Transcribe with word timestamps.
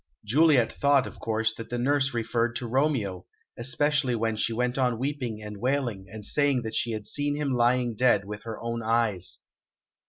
Juliet 0.25 0.71
thought, 0.73 1.05
of 1.05 1.19
course, 1.19 1.53
that 1.53 1.69
the 1.69 1.77
nurse 1.77 2.11
referred 2.11 2.55
to 2.55 2.65
Romeo, 2.67 3.27
especially 3.55 4.15
when 4.15 4.35
she 4.35 4.51
went 4.51 4.75
on 4.79 4.97
weeping 4.97 5.43
and 5.43 5.57
wailing 5.57 6.07
and 6.09 6.25
saying 6.25 6.63
that 6.63 6.73
she 6.73 6.93
had 6.93 7.05
seen 7.05 7.35
him 7.35 7.51
lying 7.51 7.95
dead 7.95 8.25
with 8.25 8.41
her 8.41 8.59
own 8.59 8.81
eyes. 8.81 9.37